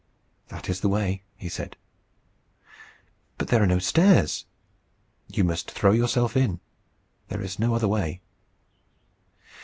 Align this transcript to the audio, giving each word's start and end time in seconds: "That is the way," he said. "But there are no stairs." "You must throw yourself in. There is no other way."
"That 0.47 0.67
is 0.67 0.81
the 0.81 0.89
way," 0.89 1.21
he 1.37 1.47
said. 1.47 1.77
"But 3.37 3.49
there 3.49 3.61
are 3.61 3.67
no 3.67 3.77
stairs." 3.77 4.47
"You 5.27 5.43
must 5.43 5.69
throw 5.69 5.91
yourself 5.91 6.35
in. 6.35 6.59
There 7.27 7.43
is 7.43 7.59
no 7.59 7.75
other 7.75 7.87
way." 7.87 8.19